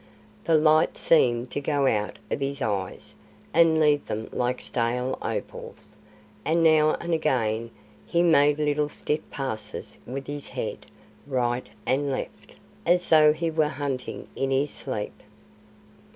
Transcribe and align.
The 0.45 0.57
light 0.57 0.97
seemed 0.97 1.51
to 1.51 1.61
go 1.61 1.85
out 1.85 2.17
of 2.31 2.39
his 2.39 2.59
eyes 2.59 3.13
and 3.53 3.79
leave 3.79 4.03
them 4.07 4.29
like 4.31 4.59
stale 4.59 5.15
opals, 5.21 5.95
and 6.43 6.63
now 6.63 6.95
and 6.99 7.13
again 7.13 7.69
he 8.07 8.23
made 8.23 8.57
little 8.57 8.89
stiff 8.89 9.19
passes 9.29 9.99
with 10.07 10.25
his 10.25 10.47
head, 10.49 10.87
right 11.27 11.69
and 11.85 12.09
left, 12.11 12.57
as 12.83 13.09
though 13.09 13.31
he 13.31 13.51
were 13.51 13.67
hunting 13.67 14.27
in 14.35 14.49
his 14.49 14.71
sleep. 14.71 15.21